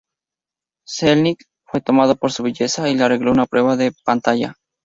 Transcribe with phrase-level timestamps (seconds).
[0.87, 4.55] Selznick fue tomado por su belleza y le arregló una prueba de pantalla.